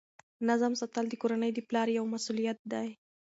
[0.47, 2.81] نظم ساتل د کورنۍ د پلار یوه مسؤلیت ده.